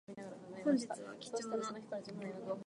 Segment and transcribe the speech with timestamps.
[0.65, 1.73] 本日は貴重な